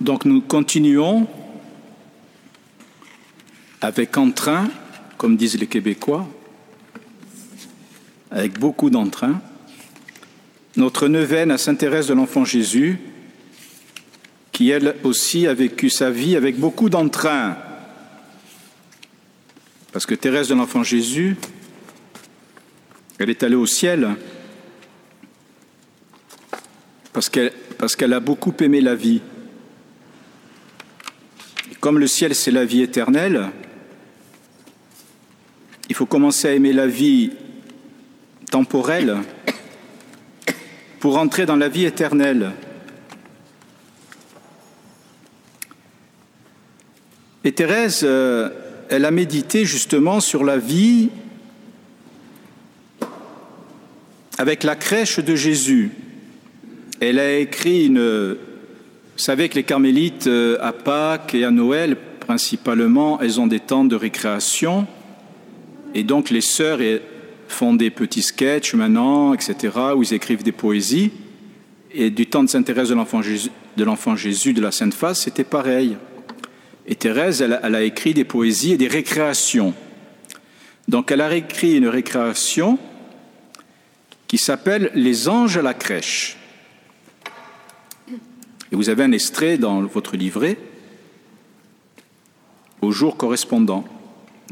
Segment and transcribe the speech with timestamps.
[0.00, 1.26] Donc nous continuons
[3.80, 4.68] avec entrain,
[5.16, 6.26] comme disent les Québécois,
[8.30, 9.40] avec beaucoup d'entrain,
[10.76, 12.98] notre neuvaine à Sainte-Thérèse de l'Enfant Jésus,
[14.52, 17.56] qui elle aussi a vécu sa vie avec beaucoup d'entrain.
[19.92, 21.36] Parce que Thérèse de l'Enfant Jésus,
[23.18, 24.16] elle est allée au ciel
[27.12, 27.30] parce
[27.96, 29.22] qu'elle a beaucoup aimé la vie.
[31.86, 33.48] Comme le ciel, c'est la vie éternelle,
[35.88, 37.30] il faut commencer à aimer la vie
[38.50, 39.18] temporelle
[40.98, 42.50] pour entrer dans la vie éternelle.
[47.44, 48.50] Et Thérèse, euh,
[48.88, 51.10] elle a médité justement sur la vie
[54.38, 55.92] avec la crèche de Jésus.
[56.98, 58.38] Elle a écrit une...
[59.16, 63.60] Vous savez que les carmélites, euh, à Pâques et à Noël, principalement, elles ont des
[63.60, 64.86] temps de récréation.
[65.94, 66.80] Et donc les sœurs
[67.48, 69.56] font des petits sketchs maintenant, etc.,
[69.96, 71.12] où ils écrivent des poésies.
[71.92, 73.50] Et du temps de Sainte Thérèse de l'Enfant Jésus,
[74.16, 75.96] Jésus de la Sainte Face, c'était pareil.
[76.86, 79.72] Et Thérèse, elle, elle, a écrit des poésies et des récréations.
[80.88, 82.78] Donc elle a écrit une récréation
[84.28, 86.36] qui s'appelle Les anges à la crèche.
[88.72, 90.58] Et vous avez un extrait dans votre livret
[92.82, 93.84] au jour correspondant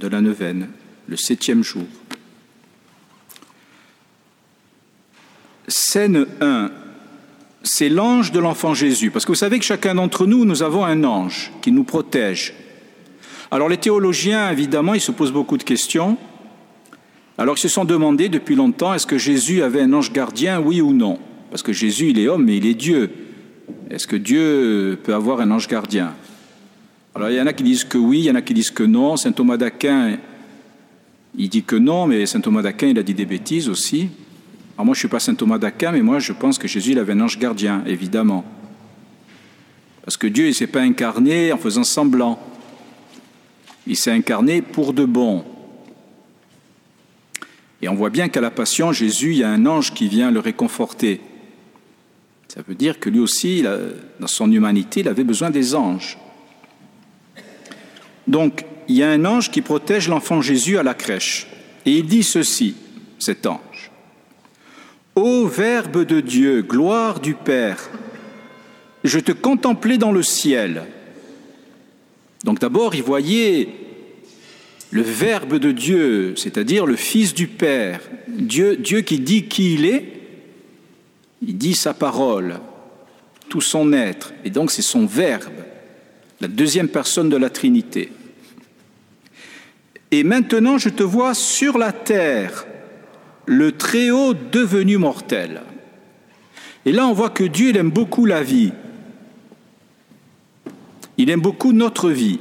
[0.01, 0.69] de la neuvaine,
[1.09, 1.84] le septième jour.
[5.67, 6.71] Scène 1,
[7.62, 9.11] c'est l'ange de l'enfant Jésus.
[9.11, 12.55] Parce que vous savez que chacun d'entre nous, nous avons un ange qui nous protège.
[13.51, 16.19] Alors les théologiens, évidemment, ils se posent beaucoup de questions.
[17.39, 20.81] Alors ils se sont demandé depuis longtemps, est-ce que Jésus avait un ange gardien, oui
[20.81, 21.19] ou non?
[21.51, 23.11] Parce que Jésus, il est homme, mais il est Dieu.
[23.91, 26.15] Est-ce que Dieu peut avoir un ange gardien?
[27.15, 28.71] Alors il y en a qui disent que oui, il y en a qui disent
[28.71, 29.17] que non.
[29.17, 30.19] Saint Thomas d'Aquin,
[31.37, 34.09] il dit que non, mais Saint Thomas d'Aquin, il a dit des bêtises aussi.
[34.77, 36.93] Alors moi, je ne suis pas saint Thomas d'Aquin, mais moi, je pense que Jésus
[36.93, 38.44] il avait un ange gardien, évidemment.
[40.05, 42.38] Parce que Dieu, il ne s'est pas incarné en faisant semblant.
[43.87, 45.44] Il s'est incarné pour de bon.
[47.83, 50.31] Et on voit bien qu'à la Passion, Jésus, il y a un ange qui vient
[50.31, 51.21] le réconforter.
[52.54, 53.65] Ça veut dire que lui aussi,
[54.20, 56.16] dans son humanité, il avait besoin des anges.
[58.28, 61.48] Donc, il y a un ange qui protège l'enfant Jésus à la crèche.
[61.84, 62.76] Et il dit ceci,
[63.19, 63.91] cet ange.
[65.16, 67.91] Ô Verbe de Dieu, gloire du Père,
[69.03, 70.84] je te contemplais dans le ciel.
[72.44, 73.69] Donc d'abord, il voyait
[74.93, 79.87] le Verbe de Dieu, c'est-à-dire le Fils du Père, Dieu, Dieu qui dit qui il
[79.87, 80.24] est,
[81.43, 82.61] il dit sa parole,
[83.49, 85.53] tout son être, et donc c'est son Verbe,
[86.41, 88.12] la deuxième personne de la Trinité.
[90.11, 92.67] Et maintenant, je te vois sur la terre
[93.47, 95.62] le Très-Haut devenu mortel.
[96.87, 98.73] Et là, on voit que Dieu il aime beaucoup la vie.
[101.17, 102.41] Il aime beaucoup notre vie.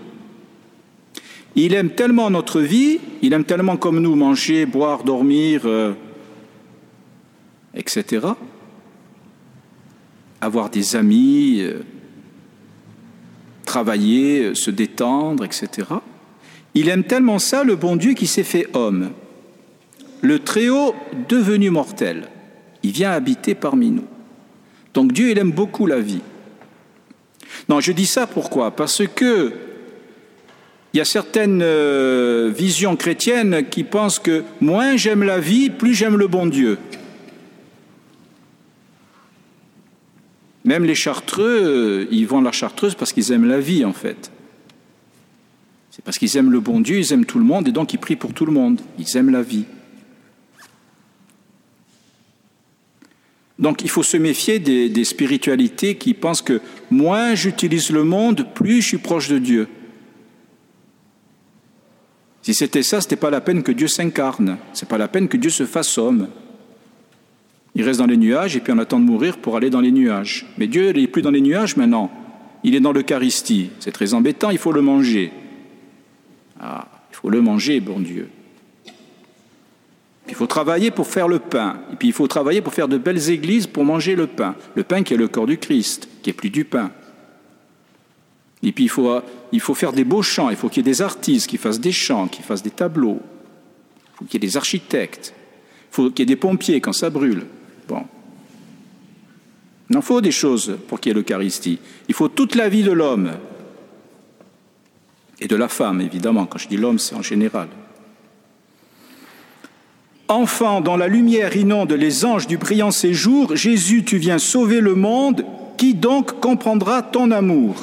[1.55, 5.93] Il aime tellement notre vie, il aime tellement comme nous manger, boire, dormir, euh,
[7.75, 8.27] etc.
[10.43, 11.79] Avoir des amis, euh,
[13.65, 15.87] travailler, euh, se détendre, etc.
[16.73, 19.11] Il aime tellement ça, le bon Dieu, qui s'est fait homme
[20.23, 20.95] le Très-Haut
[21.27, 22.29] devenu mortel.
[22.81, 24.07] Il vient habiter parmi nous.
[24.93, 26.21] Donc Dieu, il aime beaucoup la vie.
[27.67, 28.71] Non, je dis ça pourquoi?
[28.71, 29.51] Parce que
[30.93, 35.93] il y a certaines euh, visions chrétiennes qui pensent que moins j'aime la vie, plus
[35.93, 36.77] j'aime le bon Dieu.
[40.65, 44.31] Même les chartreux, euh, ils à la chartreuse parce qu'ils aiment la vie, en fait.
[45.91, 47.99] C'est parce qu'ils aiment le bon Dieu, ils aiment tout le monde, et donc ils
[47.99, 48.81] prient pour tout le monde.
[48.97, 49.65] Ils aiment la vie.
[53.59, 56.59] Donc il faut se méfier des, spiritualités qui pensent que
[56.89, 59.67] moins j'utilise le monde, plus je suis proche de Dieu.
[62.41, 65.07] Si c'était ça, ce n'était pas la peine que Dieu s'incarne, ce n'est pas la
[65.07, 66.27] peine que Dieu se fasse homme.
[67.75, 69.91] Il reste dans les nuages et puis on attend de mourir pour aller dans les
[69.91, 70.45] nuages.
[70.57, 72.11] Mais Dieu n'est plus dans les nuages maintenant,
[72.63, 73.71] il est dans l'Eucharistie.
[73.79, 75.31] C'est très embêtant, il faut le manger.
[76.59, 78.29] Ah, il faut le manger, bon Dieu.
[80.29, 81.81] Il faut travailler pour faire le pain.
[81.91, 84.55] Et puis il faut travailler pour faire de belles églises pour manger le pain.
[84.75, 86.91] Le pain qui est le corps du Christ, qui est plus du pain.
[88.61, 89.19] Et puis il faut,
[89.51, 90.49] il faut faire des beaux chants.
[90.49, 93.19] Il faut qu'il y ait des artistes qui fassent des chants, qui fassent des tableaux.
[93.21, 95.33] Il faut qu'il y ait des architectes.
[95.91, 97.45] Il faut qu'il y ait des pompiers quand ça brûle.
[97.87, 98.03] Bon.
[99.89, 101.79] Il en faut des choses pour qu'il y ait l'Eucharistie.
[102.07, 103.31] Il faut toute la vie de l'homme
[105.39, 106.45] et de la femme, évidemment.
[106.45, 107.67] Quand je dis l'homme, c'est en général.
[110.29, 114.95] Enfant, dans la lumière inonde les anges du brillant séjour, Jésus, tu viens sauver le
[114.95, 115.45] monde,
[115.77, 117.75] qui donc comprendra ton amour?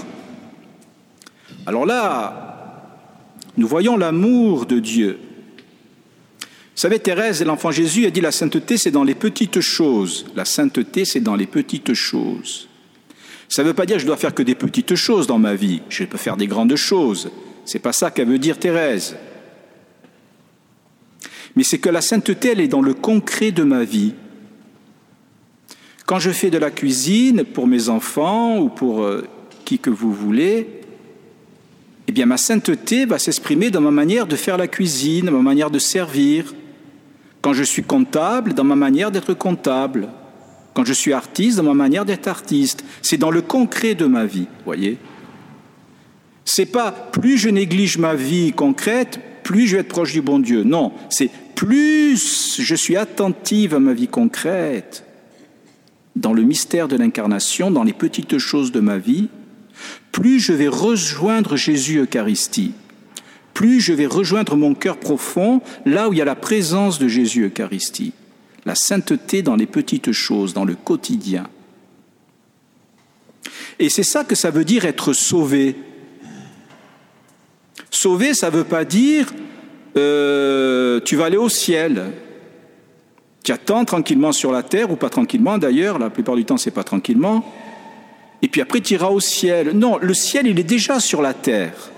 [1.67, 2.96] Alors là,
[3.56, 5.20] nous voyons l'amour de Dieu.
[6.81, 10.25] Vous savez, Thérèse l'enfant Jésus a dit la sainteté, c'est dans les petites choses.
[10.35, 12.71] La sainteté, c'est dans les petites choses.
[13.50, 15.55] Ça ne veut pas dire que je dois faire que des petites choses dans ma
[15.55, 15.82] vie.
[15.91, 17.31] Je peux faire des grandes choses.
[17.67, 19.15] C'est pas ça qu'elle veut dire Thérèse.
[21.55, 24.15] Mais c'est que la sainteté, elle est dans le concret de ma vie.
[26.06, 29.29] Quand je fais de la cuisine pour mes enfants ou pour euh,
[29.67, 30.67] qui que vous voulez,
[32.09, 35.71] eh bien ma sainteté va s'exprimer dans ma manière de faire la cuisine, ma manière
[35.71, 36.55] de servir.
[37.42, 40.08] Quand je suis comptable, dans ma manière d'être comptable.
[40.75, 42.84] Quand je suis artiste, dans ma manière d'être artiste.
[43.02, 44.98] C'est dans le concret de ma vie, voyez.
[46.44, 50.38] C'est pas plus je néglige ma vie concrète, plus je vais être proche du bon
[50.38, 50.64] Dieu.
[50.64, 55.04] Non, c'est plus je suis attentive à ma vie concrète,
[56.16, 59.28] dans le mystère de l'incarnation, dans les petites choses de ma vie,
[60.12, 62.72] plus je vais rejoindre Jésus Eucharistie,
[63.60, 67.08] plus je vais rejoindre mon cœur profond, là où il y a la présence de
[67.08, 68.14] Jésus Eucharistie,
[68.64, 71.46] la sainteté dans les petites choses, dans le quotidien.
[73.78, 75.76] Et c'est ça que ça veut dire être sauvé.
[77.90, 79.26] Sauver, ça ne veut pas dire
[79.98, 82.12] euh, tu vas aller au ciel.
[83.44, 86.70] Tu attends tranquillement sur la terre, ou pas tranquillement d'ailleurs, la plupart du temps c'est
[86.70, 87.44] pas tranquillement,
[88.40, 89.72] et puis après tu iras au ciel.
[89.72, 91.90] Non, le ciel il est déjà sur la terre.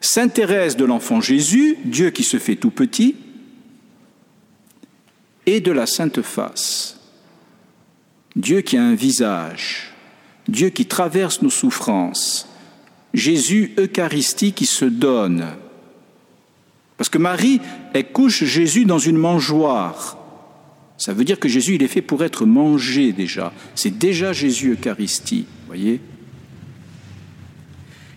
[0.00, 3.16] Sainte Thérèse de l'enfant Jésus, Dieu qui se fait tout petit,
[5.46, 6.98] et de la Sainte Face,
[8.36, 9.92] Dieu qui a un visage,
[10.46, 12.48] Dieu qui traverse nos souffrances,
[13.14, 15.46] Jésus Eucharistie qui se donne.
[16.96, 17.60] Parce que Marie,
[17.94, 20.18] elle couche Jésus dans une mangeoire.
[20.98, 23.52] Ça veut dire que Jésus, il est fait pour être mangé déjà.
[23.74, 26.00] C'est déjà Jésus Eucharistie, voyez?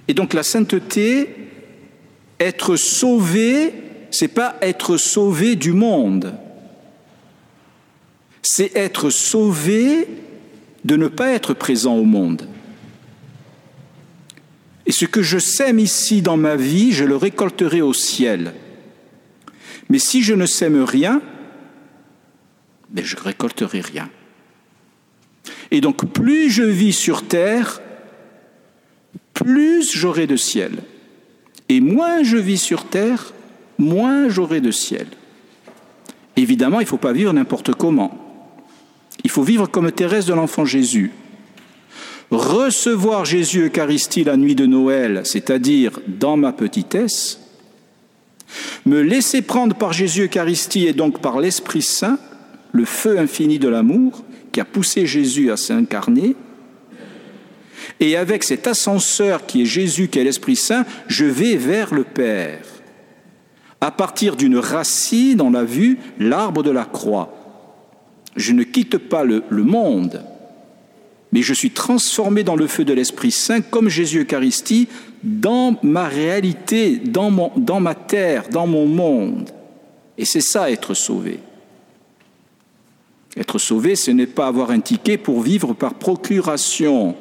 [0.08, 1.41] Et donc la sainteté,
[2.42, 3.74] être sauvé,
[4.10, 6.36] c'est pas être sauvé du monde.
[8.42, 10.08] C'est être sauvé
[10.84, 12.48] de ne pas être présent au monde.
[14.88, 18.54] Et ce que je sème ici dans ma vie, je le récolterai au ciel.
[19.90, 21.22] Mais si je ne sème rien,
[22.90, 24.10] ben je récolterai rien.
[25.70, 27.82] Et donc plus je vis sur terre,
[29.34, 30.84] plus j'aurai de ciel.
[31.72, 33.32] Et moins je vis sur terre,
[33.78, 35.08] moins j'aurai de ciel.
[36.36, 38.12] Évidemment, il ne faut pas vivre n'importe comment.
[39.24, 41.12] Il faut vivre comme Thérèse de l'enfant Jésus
[42.32, 47.40] recevoir Jésus Eucharistie la nuit de Noël, c'est-à-dire dans ma petitesse,
[48.86, 52.18] me laisser prendre par Jésus Eucharistie et donc par l'Esprit Saint,
[52.72, 54.24] le feu infini de l'amour
[54.54, 56.36] qui a poussé Jésus à s'incarner,
[58.02, 62.04] et avec cet ascenseur qui est Jésus, qui est l'Esprit Saint, je vais vers le
[62.04, 62.66] Père.
[63.80, 67.32] À partir d'une racine, on l'a vu, l'arbre de la croix.
[68.36, 70.24] Je ne quitte pas le, monde,
[71.32, 74.88] mais je suis transformé dans le feu de l'Esprit Saint comme Jésus Eucharistie
[75.24, 79.52] dans ma réalité, dans, mon, dans ma terre, dans mon monde.
[80.18, 81.40] Et c'est ça être sauvé.
[83.38, 87.16] Être sauvé, ce n'est pas avoir un ticket pour vivre par procuration,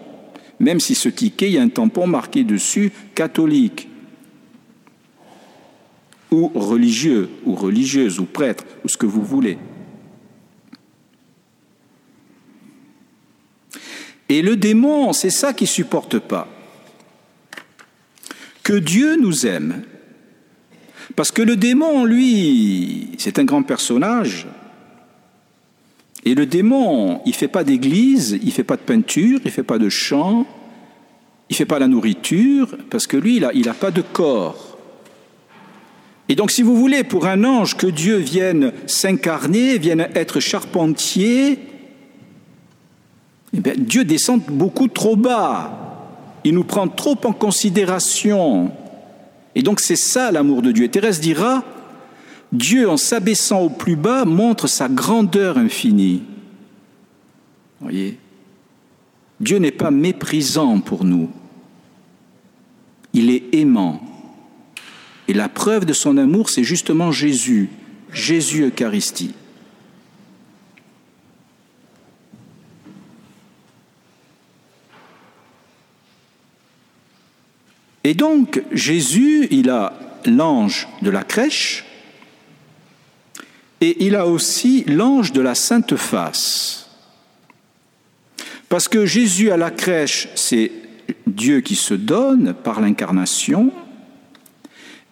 [0.61, 3.89] même si ce ticket, il y a un tampon marqué dessus catholique,
[6.31, 9.59] ou religieux, ou religieuse, ou prêtre, ou ce que vous voulez.
[14.29, 16.47] Et le démon, c'est ça qui supporte pas.
[18.63, 19.83] Que Dieu nous aime.
[21.17, 24.47] Parce que le démon, lui, c'est un grand personnage.
[26.25, 29.79] Et le démon, il fait pas d'église, il fait pas de peinture, il fait pas
[29.79, 30.47] de chant,
[31.49, 34.79] il fait pas la nourriture, parce que lui, il n'a a pas de corps.
[36.29, 41.59] Et donc, si vous voulez, pour un ange, que Dieu vienne s'incarner, vienne être charpentier,
[43.53, 45.77] eh Dieu descend beaucoup trop bas.
[46.45, 48.71] Il nous prend trop en considération.
[49.55, 50.85] Et donc c'est ça l'amour de Dieu.
[50.85, 51.65] Et Thérèse dira,
[52.53, 56.23] Dieu, en s'abaissant au plus bas, montre sa grandeur infinie.
[57.81, 58.19] Voyez?
[59.39, 61.31] Dieu n'est pas méprisant pour nous.
[63.13, 64.03] Il est aimant.
[65.29, 67.71] Et la preuve de son amour, c'est justement Jésus,
[68.13, 69.35] Jésus Eucharistie.
[78.03, 79.93] Et donc, Jésus, il a
[80.27, 81.85] l'ange de la crèche,
[83.81, 86.89] et il a aussi l'ange de la sainte face.
[88.69, 90.71] Parce que Jésus à la crèche, c'est
[91.27, 93.73] Dieu qui se donne par l'incarnation,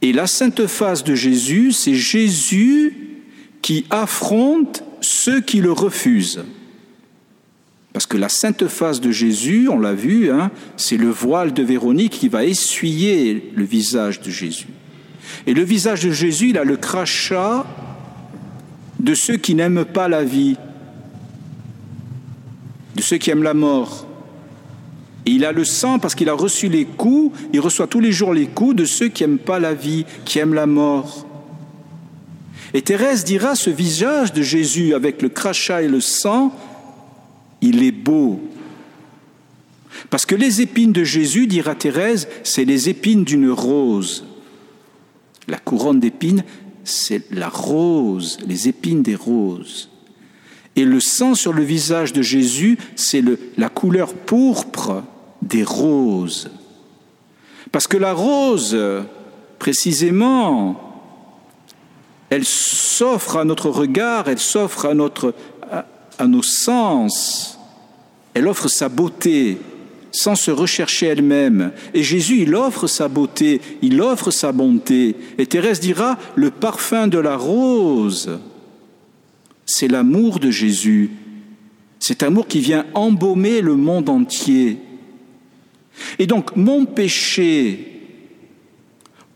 [0.00, 2.96] et la sainte face de Jésus, c'est Jésus
[3.62, 6.44] qui affronte ceux qui le refusent.
[7.92, 11.64] Parce que la sainte face de Jésus, on l'a vu, hein, c'est le voile de
[11.64, 14.68] Véronique qui va essuyer le visage de Jésus.
[15.48, 17.66] Et le visage de Jésus, il a le crachat
[18.98, 20.56] de ceux qui n'aiment pas la vie,
[22.96, 24.06] de ceux qui aiment la mort.
[25.24, 28.32] Il a le sang parce qu'il a reçu les coups, il reçoit tous les jours
[28.32, 31.26] les coups de ceux qui n'aiment pas la vie, qui aiment la mort.
[32.74, 36.52] Et Thérèse dira, ce visage de Jésus avec le crachat et le sang,
[37.60, 38.40] il est beau.
[40.10, 44.24] Parce que les épines de Jésus, dira Thérèse, c'est les épines d'une rose.
[45.48, 46.44] La couronne d'épines,
[46.88, 49.90] c'est la rose, les épines des roses.
[50.76, 53.22] Et le sang sur le visage de Jésus, c'est
[53.56, 55.02] la couleur pourpre
[55.42, 56.50] des roses.
[57.72, 58.76] Parce que la rose,
[59.58, 60.80] précisément,
[62.30, 65.86] elle s'offre à notre regard, elle s'offre à,
[66.18, 67.58] à nos sens,
[68.34, 69.58] elle offre sa beauté
[70.10, 71.72] sans se rechercher elle-même.
[71.94, 75.16] Et Jésus, il offre sa beauté, il offre sa bonté.
[75.38, 78.38] Et Thérèse dira, le parfum de la rose,
[79.66, 81.10] c'est l'amour de Jésus.
[82.00, 84.78] Cet amour qui vient embaumer le monde entier.
[86.18, 88.00] Et donc, mon péché,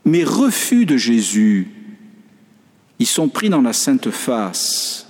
[0.05, 1.69] mes refus de Jésus,
[2.99, 5.09] ils sont pris dans la sainte face.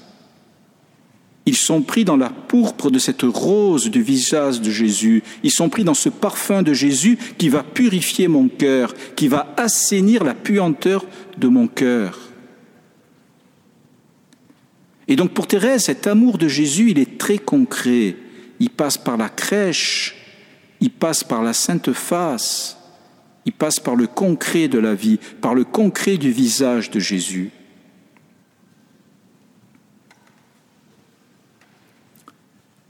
[1.45, 5.25] Ils sont pris dans la pourpre de cette rose du visage de Jésus.
[5.43, 9.53] Ils sont pris dans ce parfum de Jésus qui va purifier mon cœur, qui va
[9.57, 11.05] assainir la puanteur
[11.39, 12.19] de mon cœur.
[15.09, 18.17] Et donc pour Thérèse, cet amour de Jésus, il est très concret.
[18.61, 20.17] Il passe par la crèche,
[20.81, 22.77] il passe par la sainte face,
[23.45, 27.51] il passe par le concret de la vie, par le concret du visage de Jésus.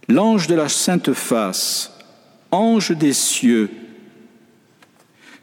[0.08, 1.92] L'ange de la sainte face,
[2.50, 3.70] ange des cieux,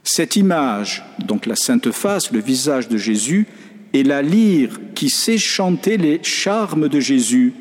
[0.03, 3.47] cette image, donc la sainte face, le visage de Jésus,
[3.93, 7.53] et la lyre qui sait chanter les charmes de Jésus,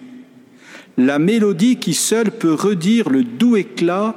[0.97, 4.15] la mélodie qui seule peut redire le doux éclat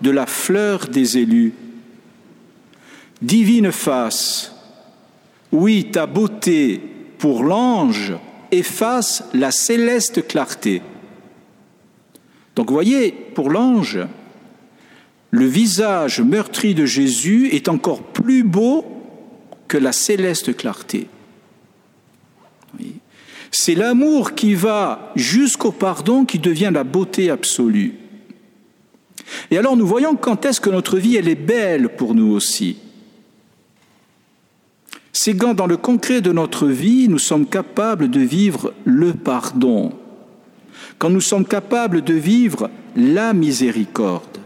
[0.00, 1.54] de la fleur des élus.
[3.22, 4.52] Divine face,
[5.52, 6.80] oui, ta beauté
[7.18, 8.14] pour l'ange
[8.50, 10.82] efface la céleste clarté.
[12.56, 13.98] Donc vous voyez, pour l'ange,
[15.30, 18.84] le visage meurtri de Jésus est encore plus beau
[19.66, 21.08] que la céleste clarté.
[23.50, 27.94] C'est l'amour qui va jusqu'au pardon qui devient la beauté absolue.
[29.50, 32.76] Et alors nous voyons quand est-ce que notre vie, elle est belle pour nous aussi.
[35.12, 39.92] C'est quand dans le concret de notre vie, nous sommes capables de vivre le pardon,
[40.98, 44.38] quand nous sommes capables de vivre la miséricorde.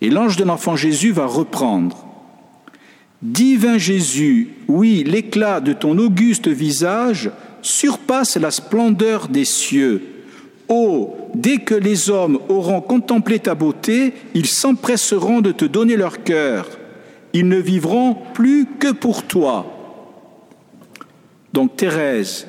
[0.00, 2.06] Et l'ange de l'enfant Jésus va reprendre.
[3.22, 7.30] Divin Jésus, oui, l'éclat de ton auguste visage
[7.62, 10.02] surpasse la splendeur des cieux.
[10.68, 16.22] Oh, dès que les hommes auront contemplé ta beauté, ils s'empresseront de te donner leur
[16.22, 16.68] cœur.
[17.32, 19.72] Ils ne vivront plus que pour toi.
[21.52, 22.46] Donc Thérèse,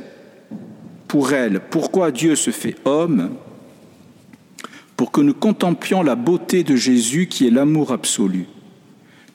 [1.08, 3.32] pour elle pourquoi Dieu se fait homme,
[4.96, 8.48] pour que nous contemplions la beauté de Jésus qui est l'amour absolu,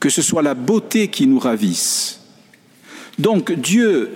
[0.00, 2.20] que ce soit la beauté qui nous ravisse.
[3.18, 4.10] Donc Dieu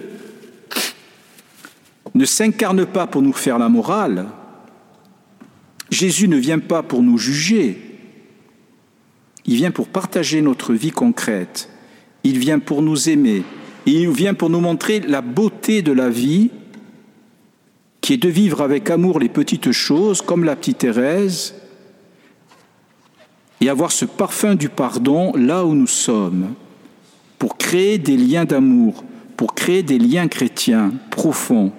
[2.14, 4.26] ne s'incarne pas pour nous faire la morale,
[5.90, 7.78] Jésus ne vient pas pour nous juger,
[9.44, 11.68] il vient pour partager notre vie concrète,
[12.24, 13.44] il vient pour nous aimer,
[13.86, 16.50] il vient pour nous montrer la beauté de la vie
[18.06, 21.56] qui est de vivre avec amour les petites choses, comme la petite Thérèse,
[23.60, 26.54] et avoir ce parfum du pardon là où nous sommes,
[27.36, 29.02] pour créer des liens d'amour,
[29.36, 31.72] pour créer des liens chrétiens profonds.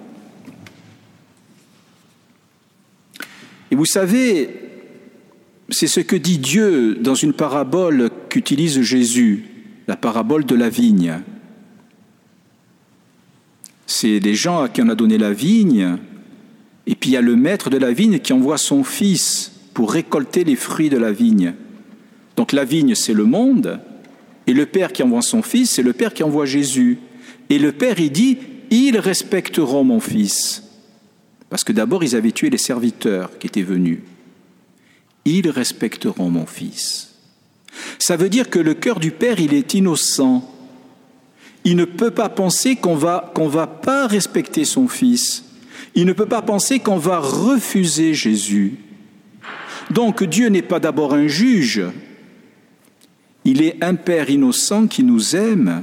[3.70, 4.50] Et vous savez,
[5.70, 9.46] c'est ce que dit Dieu dans une parabole qu'utilise Jésus,
[9.86, 11.22] la parabole de la vigne.
[13.86, 15.96] C'est des gens à qui on a donné la vigne,
[16.88, 19.92] et puis il y a le maître de la vigne qui envoie son fils pour
[19.92, 21.54] récolter les fruits de la vigne.
[22.34, 23.78] Donc la vigne, c'est le monde,
[24.48, 26.98] et le Père qui envoie son Fils, c'est le Père qui envoie Jésus.
[27.50, 28.38] Et le Père, il dit,
[28.70, 30.62] ils respecteront mon Fils.
[31.50, 33.98] Parce que d'abord, ils avaient tué les serviteurs qui étaient venus.
[35.26, 37.10] Ils respecteront mon Fils.
[37.98, 40.50] Ça veut dire que le cœur du Père, il est innocent.
[41.64, 45.44] Il ne peut pas penser qu'on va qu'on va pas respecter son Fils.
[45.98, 48.74] Il ne peut pas penser qu'on va refuser Jésus.
[49.90, 51.82] Donc Dieu n'est pas d'abord un juge.
[53.44, 55.82] Il est un Père innocent qui nous aime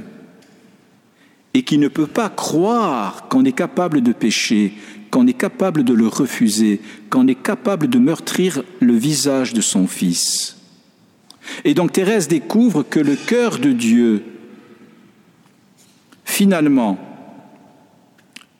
[1.52, 4.72] et qui ne peut pas croire qu'on est capable de pécher,
[5.10, 6.80] qu'on est capable de le refuser,
[7.10, 10.56] qu'on est capable de meurtrir le visage de son Fils.
[11.62, 14.24] Et donc Thérèse découvre que le cœur de Dieu,
[16.24, 16.98] finalement,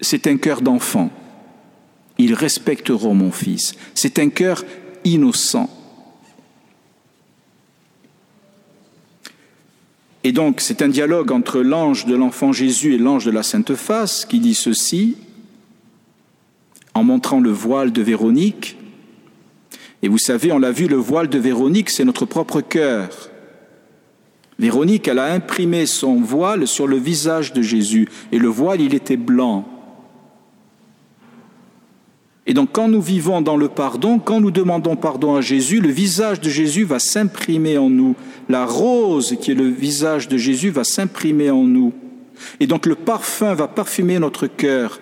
[0.03, 1.11] c'est un cœur d'enfant.
[2.19, 3.75] Ils respecteront mon Fils.
[3.95, 4.65] C'est un cœur
[5.05, 5.71] innocent.
[10.25, 13.77] Et donc, c'est un dialogue entre l'ange de l'enfant Jésus et l'ange de la Sainte
[13.77, 15.17] Face qui dit ceci,
[16.95, 18.77] en montrant le voile de Véronique.
[20.03, 23.31] Et vous savez, on l'a vu, le voile de Véronique, c'est notre propre cœur.
[24.59, 28.95] Véronique, elle a imprimé son voile sur le visage de Jésus, et le voile, il
[28.95, 29.76] était blanc.
[32.47, 35.91] Et donc quand nous vivons dans le pardon, quand nous demandons pardon à Jésus, le
[35.91, 38.15] visage de Jésus va s'imprimer en nous.
[38.49, 41.93] La rose qui est le visage de Jésus va s'imprimer en nous.
[42.61, 45.01] Et donc le parfum va parfumer notre cœur.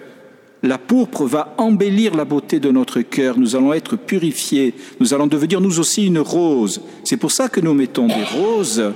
[0.62, 3.38] La pourpre va embellir la beauté de notre cœur.
[3.38, 4.72] Nous allons être purifiés.
[4.98, 6.80] Nous allons devenir nous aussi une rose.
[7.04, 8.94] C'est pour ça que nous mettons des roses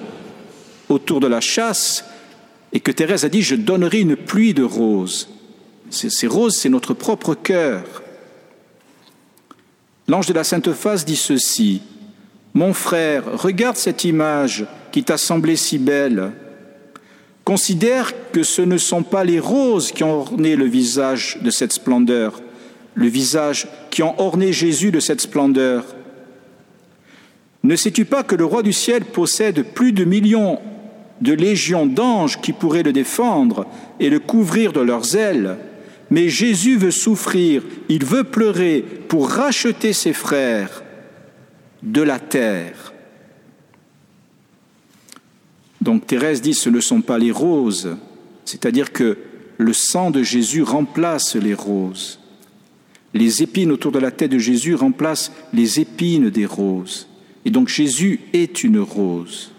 [0.89, 2.07] autour de la chasse
[2.73, 5.29] et que Thérèse a dit, je donnerai une pluie de roses.
[5.91, 8.03] Ces roses, c'est notre propre cœur.
[10.09, 11.83] L'ange de la Sainte Face dit ceci,
[12.55, 16.33] Mon frère, regarde cette image qui t'a semblé si belle.
[17.45, 21.75] Considère que ce ne sont pas les roses qui ont orné le visage de cette
[21.75, 22.41] splendeur,
[22.95, 25.85] le visage qui ont orné Jésus de cette splendeur.
[27.63, 30.59] Ne sais-tu pas que le roi du ciel possède plus de millions
[31.21, 33.67] de légions d'anges qui pourraient le défendre
[34.01, 35.59] et le couvrir de leurs ailes?
[36.11, 40.83] Mais Jésus veut souffrir, il veut pleurer pour racheter ses frères
[41.83, 42.93] de la terre.
[45.81, 47.97] Donc Thérèse dit ce ne sont pas les roses,
[48.45, 49.19] c'est-à-dire que
[49.59, 52.21] le sang de Jésus remplace les roses.
[53.15, 57.09] Les épines autour de la tête de Jésus remplacent les épines des roses.
[57.45, 59.53] Et donc Jésus est une rose.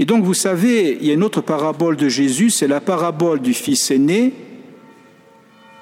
[0.00, 3.38] Et donc, vous savez, il y a une autre parabole de Jésus, c'est la parabole
[3.40, 4.32] du fils aîné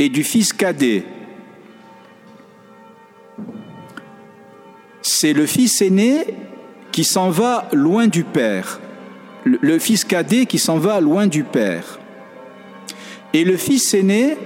[0.01, 1.05] et du fils cadet.
[5.03, 6.27] C'est le fils aîné
[6.91, 8.81] qui s'en va loin du Père,
[9.45, 12.01] le fils cadet qui s'en va loin du Père.
[13.33, 14.37] Et le fils aîné,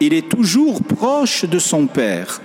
[0.00, 2.42] il est toujours proche de son Père.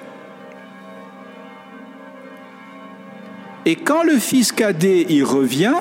[3.65, 5.75] Et quand le fils cadet y revient,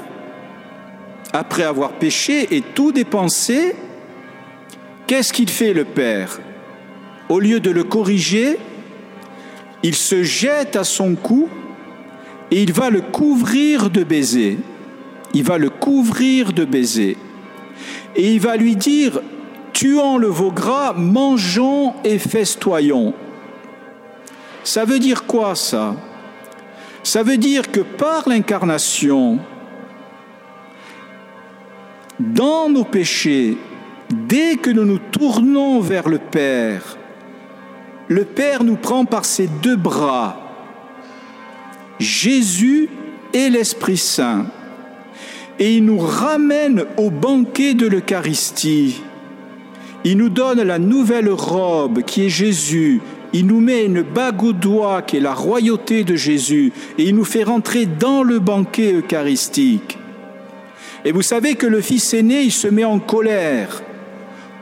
[1.32, 3.74] après avoir péché et tout dépensé,
[5.06, 6.40] qu'est-ce qu'il fait le Père?
[7.28, 8.58] Au lieu de le corriger,
[9.82, 11.48] il se jette à son cou
[12.50, 14.58] et il va le couvrir de baisers.
[15.34, 17.16] Il va le couvrir de baisers.
[18.14, 19.20] Et il va lui dire,
[19.72, 23.14] tuons le veau gras, mangeons et festoyons.
[24.62, 25.96] Ça veut dire quoi ça?
[27.02, 29.38] Ça veut dire que par l'incarnation,
[32.22, 33.56] dans nos péchés,
[34.28, 36.96] dès que nous nous tournons vers le Père,
[38.08, 40.38] le Père nous prend par ses deux bras,
[41.98, 42.88] Jésus
[43.32, 44.46] et l'Esprit Saint,
[45.58, 49.02] et il nous ramène au banquet de l'Eucharistie.
[50.04, 53.00] Il nous donne la nouvelle robe qui est Jésus.
[53.32, 57.14] Il nous met une bague au doigt qui est la royauté de Jésus et il
[57.14, 59.98] nous fait rentrer dans le banquet eucharistique.
[61.04, 63.82] Et vous savez que le fils aîné, il se met en colère.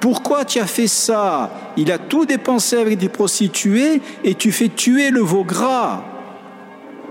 [0.00, 1.50] Pourquoi tu as fait ça?
[1.76, 6.03] Il a tout dépensé avec des prostituées et tu fais tuer le veau gras.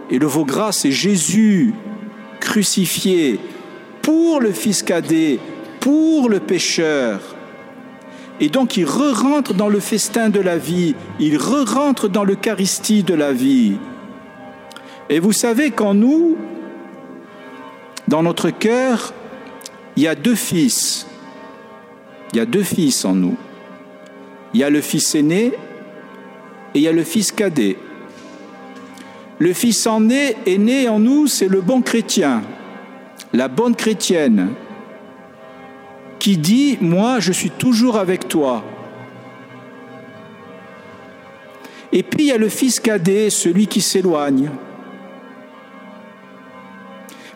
[0.10, 1.74] Et le veau gras, c'est Jésus
[2.40, 3.40] crucifié
[4.02, 5.40] pour le fils cadet,
[5.80, 7.36] pour le pécheur.
[8.40, 13.14] Et donc il re-rentre dans le festin de la vie, il re-rentre dans l'Eucharistie de
[13.14, 13.78] la vie.
[15.10, 16.38] Et vous savez qu'en nous,
[18.08, 19.14] dans notre cœur,
[20.00, 21.06] il y a deux fils.
[22.32, 23.36] Il y a deux fils en nous.
[24.54, 25.48] Il y a le fils aîné
[26.74, 27.76] et il y a le fils cadet.
[29.40, 32.44] le Fils en est, est né en nous, c'est le bon chrétien,
[33.34, 34.52] la bonne chrétienne,
[36.18, 38.64] qui dit, moi je suis toujours avec toi.
[41.92, 44.50] Et puis il y a le Fils cadet, celui qui s'éloigne.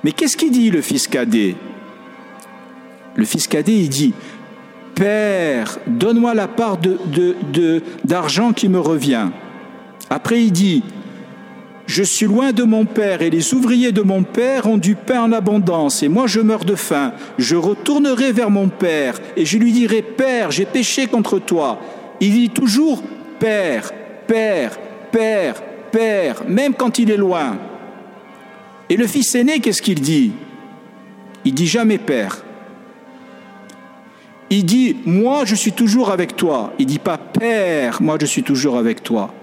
[0.01, 1.57] Mais qu'est-ce qu'il dit le Fils cadet?
[3.15, 4.13] Le Fils cadet, il dit,
[4.95, 6.77] Père, donne-moi la part
[8.03, 9.27] d'argent de, qui me revient.
[10.09, 10.83] Après, il dit,
[11.85, 15.21] je suis loin de mon Père et les ouvriers de mon Père ont du pain
[15.21, 17.13] en abondance et moi je meurs de faim.
[17.37, 21.79] Je retournerai vers mon Père et je lui dirai, Père, j'ai péché contre toi.
[22.21, 23.03] Il dit toujours,
[23.39, 23.91] Père,
[24.27, 24.77] Père,
[25.11, 27.57] Père, Père, même quand il est loin.
[28.89, 30.31] Et le fils aîné, qu'est-ce qu'il dit?
[31.45, 32.43] Il dit jamais Père.
[34.55, 36.73] Il dit, moi je suis toujours avec toi.
[36.77, 39.33] Il dit pas Père, moi je suis toujours avec toi.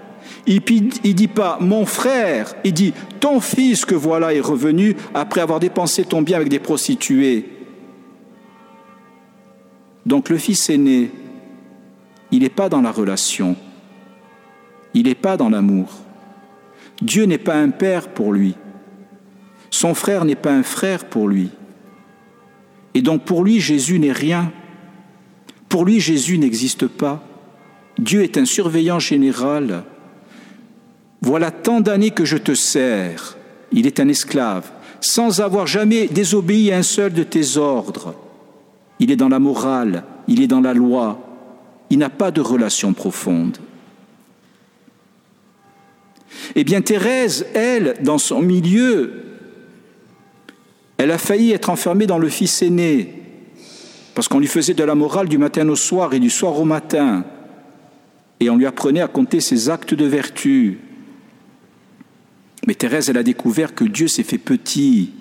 [0.47, 5.41] Il ne dit pas mon frère, il dit ton fils que voilà est revenu après
[5.41, 7.49] avoir dépensé ton bien avec des prostituées.
[10.05, 11.11] Donc le fils aîné,
[12.31, 13.57] il n'est pas dans la relation,
[14.93, 15.89] il n'est pas dans l'amour.
[17.01, 18.55] Dieu n'est pas un père pour lui.
[19.71, 21.49] Son frère n'est pas un frère pour lui.
[22.93, 24.53] Et donc pour lui, Jésus n'est rien.
[25.71, 27.23] Pour lui, Jésus n'existe pas.
[27.97, 29.83] Dieu est un surveillant général
[31.21, 33.37] voilà tant d'années que je te sers.
[33.71, 38.15] Il est un esclave, sans avoir jamais désobéi un seul de tes ordres.
[38.99, 41.19] Il est dans la morale, il est dans la loi.
[41.89, 43.57] Il n'a pas de relation profonde.
[46.55, 49.23] Eh bien, Thérèse, elle, dans son milieu,
[50.97, 53.20] elle a failli être enfermée dans le fils aîné,
[54.13, 56.65] parce qu'on lui faisait de la morale du matin au soir et du soir au
[56.65, 57.25] matin,
[58.39, 60.79] et on lui apprenait à compter ses actes de vertu.
[62.67, 65.11] Mais Thérèse, elle a découvert que Dieu s'est fait petit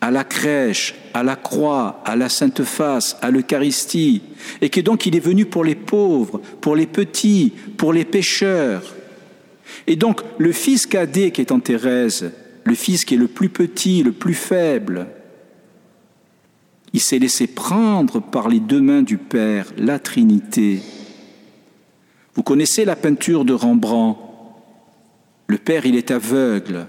[0.00, 4.22] à la crèche, à la croix, à la Sainte Face, à l'Eucharistie,
[4.60, 8.82] et que donc il est venu pour les pauvres, pour les petits, pour les pécheurs.
[9.86, 12.32] Et donc le fils cadet qui est en Thérèse,
[12.64, 15.06] le fils qui est le plus petit, le plus faible,
[16.92, 20.80] il s'est laissé prendre par les deux mains du Père, la Trinité.
[22.34, 24.18] Vous connaissez la peinture de Rembrandt?
[25.46, 26.86] Le père, il est aveugle.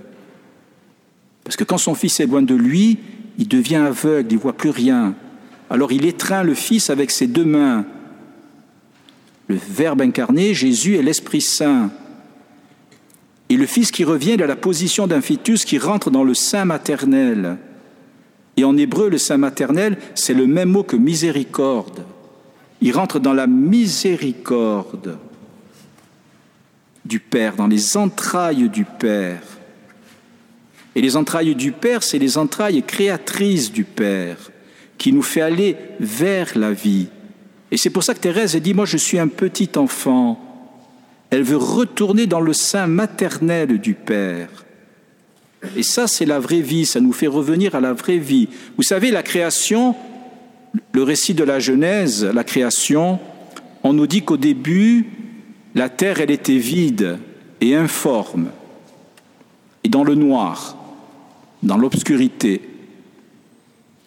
[1.44, 3.00] Parce que quand son fils est loin de lui,
[3.38, 5.16] il devient aveugle, il ne voit plus rien.
[5.70, 7.86] Alors il étreint le fils avec ses deux mains.
[9.48, 11.92] Le Verbe incarné, Jésus est l'Esprit Saint.
[13.50, 16.66] Et le fils qui revient à la position d'un fœtus qui rentre dans le sein
[16.66, 17.58] maternel.
[18.58, 22.06] Et en hébreu, le sein maternel, c'est le même mot que miséricorde.
[22.82, 25.18] Il rentre dans la miséricorde
[27.06, 29.42] du Père, dans les entrailles du Père.
[30.96, 34.38] Et les entrailles du Père, c'est les entrailles créatrices du Père,
[34.98, 37.08] qui nous fait aller vers la vie.
[37.72, 40.40] Et c'est pour ça que Thérèse dit, moi je suis un petit enfant.
[41.32, 44.50] Elle veut retourner dans le sein maternel du Père.
[45.76, 48.50] Et ça, c'est la vraie vie, ça nous fait revenir à la vraie vie.
[48.78, 49.96] Vous savez, la création,
[50.92, 53.20] le récit de la Genèse, la création,
[53.84, 55.06] on nous dit qu'au début,
[55.76, 57.18] la terre, elle était vide
[57.62, 58.50] et informe,
[59.84, 60.78] et dans le noir,
[61.64, 62.62] dans l'obscurité.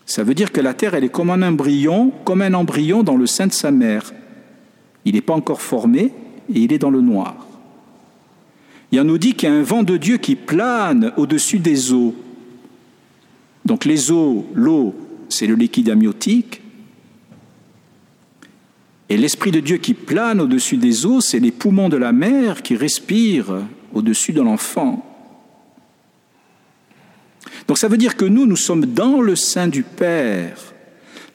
[0.04, 3.16] Ça veut dire que la terre, elle est comme un embryon, comme un embryon dans
[3.16, 4.12] le sein de sa mère.
[5.04, 6.12] Il n'est pas encore formé
[6.54, 7.45] et il est dans le noir.
[8.92, 12.14] Il nous dit qu'il y a un vent de Dieu qui plane au-dessus des eaux.
[13.64, 14.94] Donc les eaux, l'eau,
[15.28, 16.62] c'est le liquide amniotique,
[19.08, 22.62] et l'Esprit de Dieu qui plane au-dessus des eaux, c'est les poumons de la mère
[22.62, 25.04] qui respirent au-dessus de l'enfant.
[27.68, 30.74] Donc ça veut dire que nous, nous sommes dans le sein du Père,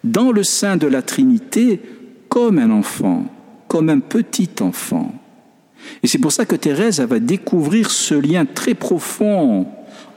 [0.03, 1.81] dans le sein de la Trinité,
[2.27, 3.25] comme un enfant,
[3.67, 5.20] comme un petit enfant.
[6.03, 9.67] Et c'est pour ça que Thérèse va découvrir ce lien très profond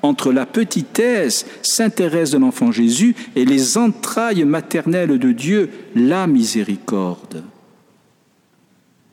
[0.03, 6.27] entre la petitesse, Sainte Thérèse de l'Enfant Jésus, et les entrailles maternelles de Dieu, la
[6.27, 7.43] miséricorde.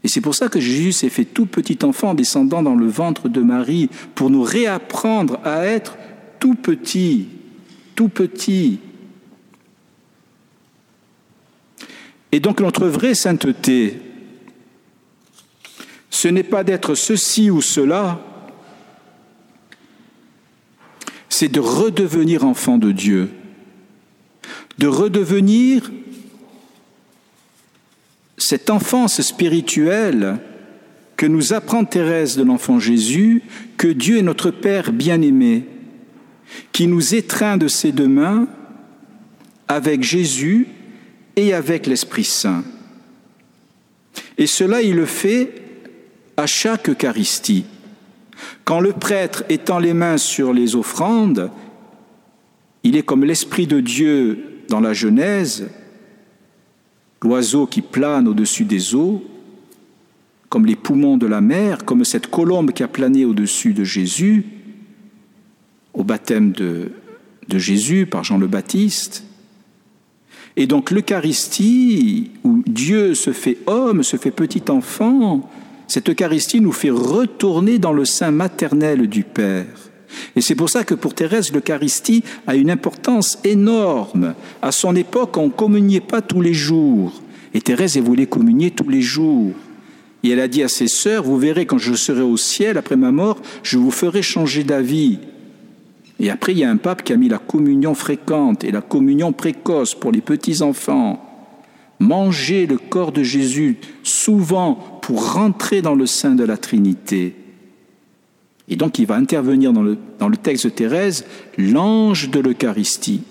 [0.03, 3.29] Et c'est pour ça que Jésus s'est fait tout petit enfant descendant dans le ventre
[3.29, 5.97] de Marie, pour nous réapprendre à être
[6.39, 7.27] tout petit,
[7.95, 8.79] tout petit.
[12.31, 13.99] Et donc notre vraie sainteté,
[16.12, 18.19] ce n'est pas d'être ceci ou cela,
[21.30, 23.30] c'est de redevenir enfant de Dieu,
[24.78, 25.89] de redevenir
[28.38, 30.39] cette enfance spirituelle
[31.15, 33.43] que nous apprend Thérèse de l'Enfant Jésus
[33.78, 35.65] que Dieu est notre Père bien-aimé,
[36.74, 38.47] qui nous étreint de ses deux mains
[39.67, 40.67] avec Jésus
[41.38, 42.63] et avec l'Esprit Saint.
[44.38, 45.62] Et cela, il le fait
[46.38, 47.65] à chaque Eucharistie.
[48.63, 51.52] Quand le prêtre étend les mains sur les offrandes,
[52.84, 55.70] il est comme l'Esprit de Dieu dans la Genèse,
[57.22, 59.24] l'oiseau qui plane au-dessus des eaux,
[60.50, 64.46] comme les poumons de la mer, comme cette colombe qui a plané au-dessus de Jésus,
[65.94, 66.91] au baptême de,
[67.54, 69.26] Jésus par Jean le Baptiste.
[70.56, 75.50] Et donc l'Eucharistie, où Dieu se fait homme, se fait petit enfant,
[75.91, 79.65] cette Eucharistie nous fait retourner dans le sein maternel du Père.
[80.38, 84.34] Et c'est pour ça que pour Thérèse, l'Eucharistie a une importance énorme.
[84.62, 87.21] À son époque, on ne communiait pas tous les jours.
[87.54, 89.51] Et Thérèse, elle voulait communier tous les jours.
[90.23, 92.95] Et elle a dit à ses sœurs, vous verrez quand je serai au ciel, après
[92.95, 95.19] ma mort, je vous ferai changer d'avis.
[96.21, 98.82] Et après, il y a un pape qui a mis la communion fréquente et la
[98.82, 101.21] communion précoce pour les petits-enfants.
[101.99, 107.35] Manger le corps de Jésus souvent pour rentrer dans le sein de la Trinité.
[108.69, 111.25] Et donc il va intervenir dans le, dans le texte de Thérèse
[111.57, 113.21] l'ange de l'Eucharistie,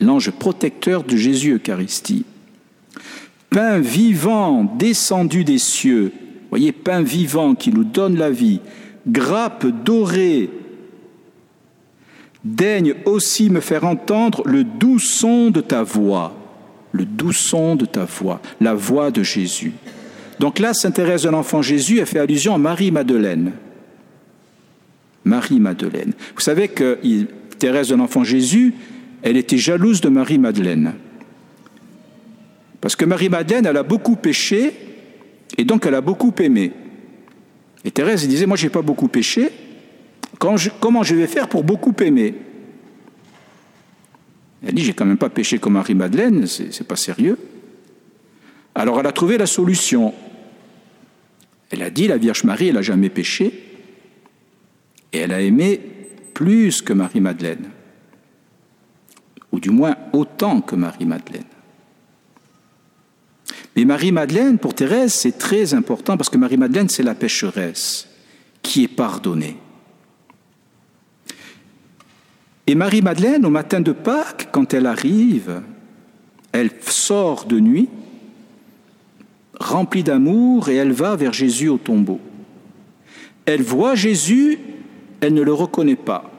[0.00, 2.24] l'ange protecteur de Jésus Eucharistie.
[3.50, 6.12] Pain vivant descendu des cieux,
[6.50, 8.60] voyez, pain vivant qui nous donne la vie,
[9.06, 10.50] grappe dorée,
[12.44, 16.34] daigne aussi me faire entendre le doux son de ta voix,
[16.92, 19.72] le doux son de ta voix, la voix de Jésus.
[20.40, 23.52] Donc là, Sainte Thérèse de l'Enfant Jésus a fait allusion à Marie-Madeleine.
[25.24, 26.12] Marie-Madeleine.
[26.34, 26.98] Vous savez que
[27.58, 28.74] Thérèse de l'Enfant Jésus,
[29.22, 30.94] elle était jalouse de Marie-Madeleine.
[32.80, 34.74] Parce que Marie-Madeleine, elle a beaucoup péché,
[35.56, 36.72] et donc elle a beaucoup aimé.
[37.84, 39.50] Et Thérèse disait, moi, je n'ai pas beaucoup péché,
[40.38, 42.34] comment je vais faire pour beaucoup aimer?
[44.66, 47.38] Elle dit, j'ai quand même pas péché comme Marie-Madeleine, c'est pas sérieux.
[48.74, 50.12] Alors elle a trouvé la solution.
[51.74, 53.52] Elle a dit, la Vierge Marie, elle n'a jamais péché,
[55.12, 55.80] et elle a aimé
[56.32, 57.68] plus que Marie-Madeleine,
[59.50, 61.42] ou du moins autant que Marie-Madeleine.
[63.74, 68.06] Mais Marie-Madeleine, pour Thérèse, c'est très important parce que Marie-Madeleine, c'est la pécheresse
[68.62, 69.56] qui est pardonnée.
[72.68, 75.60] Et Marie-Madeleine, au matin de Pâques, quand elle arrive,
[76.52, 77.88] elle sort de nuit,
[79.64, 82.20] remplie d'amour, et elle va vers Jésus au tombeau.
[83.46, 84.58] Elle voit Jésus,
[85.20, 86.30] elle ne le reconnaît pas.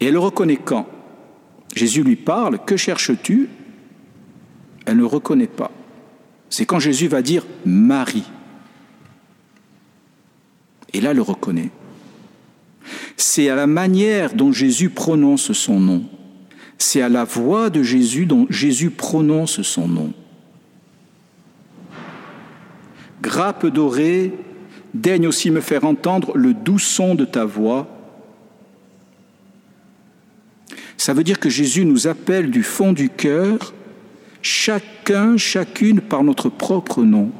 [0.00, 0.86] Et elle le reconnaît quand?
[1.74, 3.48] Jésus lui parle, que cherches-tu?
[4.84, 5.70] Elle ne reconnaît pas.
[6.50, 8.30] C'est quand Jésus va dire Marie.
[10.92, 11.70] Et là, elle le reconnaît.
[13.16, 16.04] C'est à la manière dont Jésus prononce son nom.
[16.82, 20.12] C'est à la voix de Jésus dont Jésus prononce son nom.
[23.22, 24.32] Grappe dorée,
[24.92, 27.86] daigne aussi me faire entendre le doux son de ta voix.
[30.96, 33.72] Ça veut dire que Jésus nous appelle du fond du cœur,
[34.42, 37.30] chacun, chacune par notre propre nom,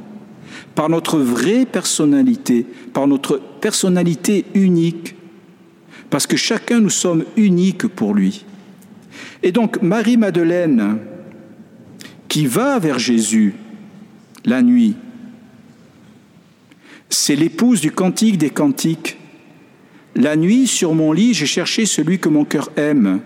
[0.77, 5.17] par notre vraie personnalité, par notre personnalité unique,
[6.11, 8.45] parce que chacun nous sommes uniques pour lui.
[9.43, 10.99] Et donc Marie-Madeleine,
[12.29, 13.55] qui va vers Jésus
[14.45, 14.97] la nuit,
[17.09, 19.19] c'est l'épouse du cantique des cantiques.
[20.15, 23.21] La nuit, sur mon lit, j'ai cherché celui que mon cœur aime.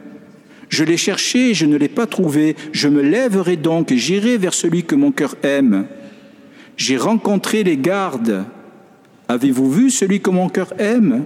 [0.69, 2.57] Je l'ai cherché et je ne l'ai pas trouvé.
[2.73, 5.87] Je me lèverai donc et j'irai vers celui que mon cœur aime.
[6.77, 8.45] J'ai rencontré les gardes.
[9.29, 11.25] Avez-vous vu celui que mon cœur aime?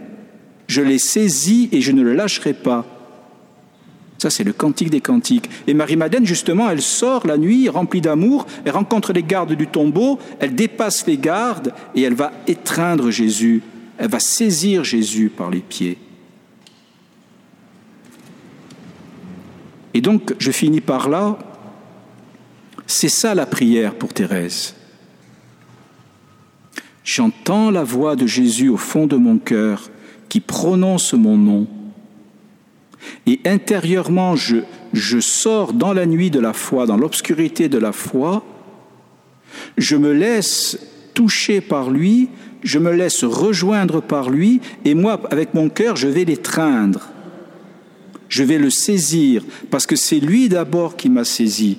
[0.67, 3.00] Je l'ai saisi et je ne le lâcherai pas.
[4.21, 5.49] Ça, c'est le cantique des cantiques.
[5.67, 10.19] Et Marie-Madeleine, justement, elle sort la nuit remplie d'amour, elle rencontre les gardes du tombeau,
[10.41, 13.63] elle dépasse les gardes et elle va étreindre Jésus,
[13.97, 15.97] elle va saisir Jésus par les pieds.
[19.95, 21.39] Et donc, je finis par là,
[22.87, 24.75] c'est ça la prière pour Thérèse.
[27.05, 29.89] J'entends la voix de Jésus au fond de mon cœur
[30.29, 31.67] qui prononce mon nom.
[33.27, 34.59] Et intérieurement, je,
[34.93, 38.45] je sors dans la nuit de la foi, dans l'obscurité de la foi,
[39.79, 40.79] je me laisse
[41.15, 42.29] toucher par lui,
[42.63, 47.09] je me laisse rejoindre par lui, et moi, avec mon cœur, je vais l'étreindre.
[48.29, 51.79] Je vais le saisir, parce que c'est lui d'abord qui m'a saisi.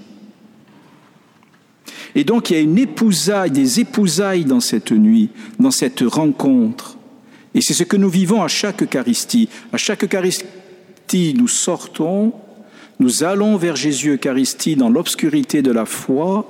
[2.14, 5.30] Et donc il y a une épousaille, des épousailles dans cette nuit,
[5.60, 6.98] dans cette rencontre.
[7.54, 9.48] Et c'est ce que nous vivons à chaque Eucharistie.
[9.72, 10.46] À chaque Eucharistie,
[11.38, 12.34] nous sortons,
[13.00, 16.46] nous allons vers Jésus Eucharistie dans l'obscurité de la foi,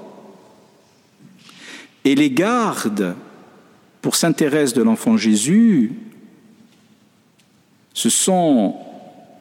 [2.03, 3.15] et les gardes
[4.01, 5.93] pour Sainte Thérèse de l'Enfant Jésus,
[7.93, 8.75] ce sont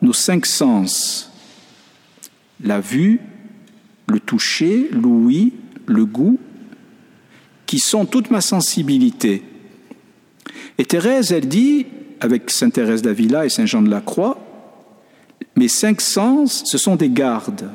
[0.03, 1.31] nos cinq sens,
[2.63, 3.21] la vue,
[4.07, 5.53] le toucher, l'ouïe,
[5.87, 6.39] le goût,
[7.67, 9.43] qui sont toute ma sensibilité.
[10.79, 11.87] Et Thérèse, elle dit,
[12.21, 14.50] avec Sainte Thérèse d'Avila et Saint Jean de la Croix,
[15.57, 17.71] mes cinq sens, ce sont des gardes,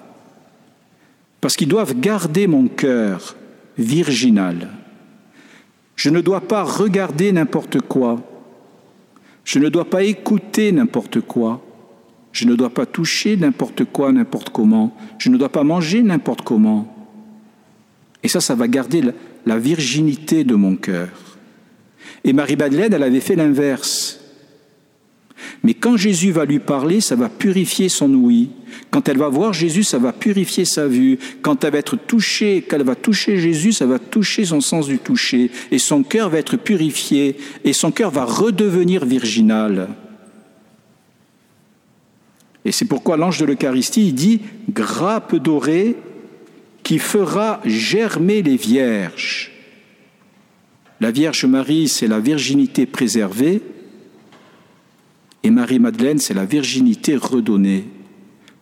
[1.41, 3.35] parce qu'ils doivent garder mon cœur
[3.77, 4.69] virginal.
[5.95, 8.21] Je ne dois pas regarder n'importe quoi.
[9.43, 11.61] Je ne dois pas écouter n'importe quoi.
[12.31, 14.95] Je ne dois pas toucher n'importe quoi, n'importe comment.
[15.19, 16.91] Je ne dois pas manger n'importe comment.
[18.23, 19.03] Et ça, ça va garder
[19.45, 21.09] la virginité de mon cœur.
[22.23, 24.19] Et Marie-Madeleine, elle avait fait l'inverse.
[25.65, 28.49] Mais quand Jésus va lui parler, ça va purifier son ouïe.
[28.91, 31.17] Quand elle va voir Jésus, ça va purifier sa vue.
[31.41, 34.99] Quand elle va être touchée, qu'elle va toucher Jésus, ça va toucher son sens du
[34.99, 35.49] toucher.
[35.71, 37.37] Et son cœur va être purifié.
[37.63, 39.87] Et son cœur va redevenir virginal.
[42.63, 45.95] Et c'est pourquoi l'ange de l'Eucharistie dit grappe dorée
[46.83, 49.51] qui fera germer les vierges.
[51.01, 53.63] La Vierge Marie, c'est la virginité préservée,
[55.45, 57.85] et Marie-Madeleine, c'est la virginité redonnée,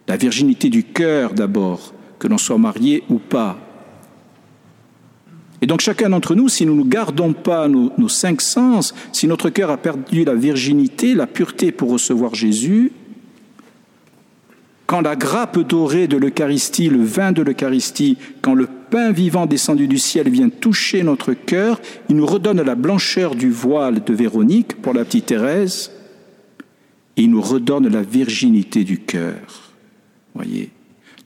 [0.10, 3.58] la virginité du cœur d'abord, que l'on soit marié ou pas.
[5.62, 9.50] Et donc chacun d'entre nous, si nous ne gardons pas nos, cinq sens, si notre
[9.50, 12.92] cœur a perdu la virginité, la pureté pour recevoir Jésus,
[14.86, 19.88] quand la grappe dorée de l'Eucharistie, le vin de l'Eucharistie, quand le pain vivant descendu
[19.88, 24.82] du ciel vient toucher notre cœur, il nous redonne la blancheur du voile de Véronique
[24.82, 25.90] pour la petite Thérèse,
[27.18, 29.74] il nous redonne la virginité du cœur.
[30.34, 30.70] Voyez.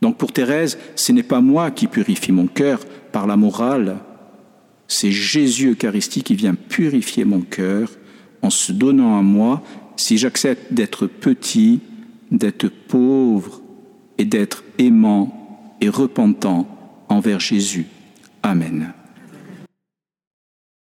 [0.01, 2.79] Donc pour Thérèse, ce n'est pas moi qui purifie mon cœur
[3.11, 3.97] par la morale,
[4.87, 7.89] c'est Jésus Eucharistie qui vient purifier mon cœur
[8.41, 9.63] en se donnant à moi
[9.97, 11.79] si j'accepte d'être petit,
[12.31, 13.61] d'être pauvre
[14.17, 16.67] et d'être aimant et repentant
[17.09, 17.85] envers Jésus.
[18.43, 18.93] Amen.